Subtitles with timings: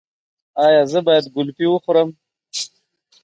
[0.65, 2.09] ایا زه باید ګلپي وخورم؟